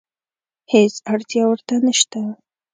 هېڅ 0.71 0.93
اړتیا 1.11 1.43
ورته 1.47 1.73
نشته. 1.85 2.21